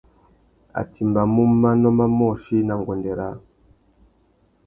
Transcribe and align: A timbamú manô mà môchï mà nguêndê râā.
A 0.79 0.81
timbamú 0.93 1.43
manô 1.61 1.89
mà 1.97 2.05
môchï 2.19 2.57
mà 2.67 2.75
nguêndê 2.81 3.11
râā. 3.19 3.35